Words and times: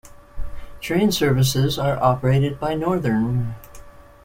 Train 0.79 1.11
services 1.11 1.77
are 1.77 2.01
operated 2.01 2.59
by 2.59 2.73
Northern. 2.73 3.53